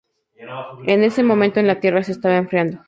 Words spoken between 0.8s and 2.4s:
En ese momento en la tierra se estaba